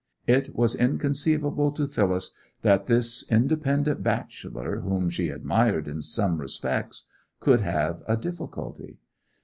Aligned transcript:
It 0.25 0.55
was 0.55 0.73
inconceivable 0.73 1.71
to 1.73 1.87
Phyllis 1.87 2.33
that 2.63 2.87
this 2.87 3.21
independent 3.31 4.01
bachelor—whom 4.01 5.11
she 5.11 5.29
admired 5.29 5.87
in 5.87 6.01
some 6.01 6.41
respects—could 6.41 7.61
have 7.61 8.01
a 8.07 8.17
difficulty. 8.17 8.97